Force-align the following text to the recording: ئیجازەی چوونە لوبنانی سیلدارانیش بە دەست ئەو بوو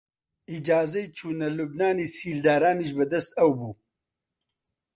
ئیجازەی 0.51 1.11
چوونە 1.17 1.47
لوبنانی 1.57 2.07
سیلدارانیش 2.17 2.91
بە 2.97 3.05
دەست 3.11 3.31
ئەو 3.39 3.51
بوو 3.59 3.73